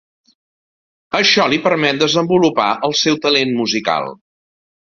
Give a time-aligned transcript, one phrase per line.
[1.19, 4.11] Això li permet desenvolupar el seu talent musical.